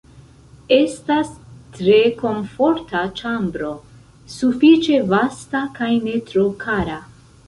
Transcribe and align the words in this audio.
Estas 0.75 1.27
tre 1.73 1.99
komforta 2.21 3.01
ĉambro, 3.19 3.69
sufiĉe 4.37 4.97
vasta 5.13 5.61
kaj 5.77 5.91
ne 6.07 6.15
tro 6.31 6.47
kara. 6.65 6.97